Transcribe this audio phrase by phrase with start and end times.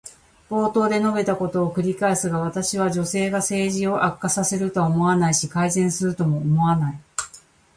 [0.49, 6.99] 冒頭で述べたことを繰り返すが、私は女性が政治を悪化させるとは思わないし、改善するとも思わない。